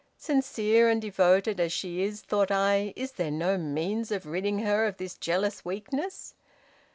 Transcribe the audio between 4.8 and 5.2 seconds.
of this